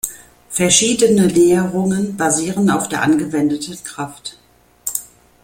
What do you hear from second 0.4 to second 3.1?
Verschiedene Näherungen basieren auf der